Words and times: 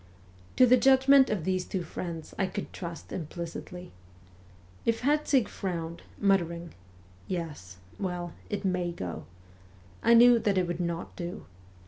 To 0.55 0.65
the 0.65 0.77
judgment 0.77 1.29
of 1.29 1.43
these 1.43 1.63
two 1.63 1.83
friends 1.83 2.33
I 2.39 2.47
could 2.47 2.73
trust 2.73 3.11
implicitly. 3.11 3.91
If 4.83 5.01
Herzig 5.01 5.47
frowned, 5.47 6.01
muttering,' 6.19 6.73
Yes 7.37 7.77
well 7.99 8.33
it 8.49 8.65
may 8.65 8.91
go,' 8.93 9.25
I 10.01 10.15
knew 10.15 10.39
that 10.39 10.57
it 10.57 10.65
would 10.65 10.79
not 10.81 11.15
do. 11.15 11.45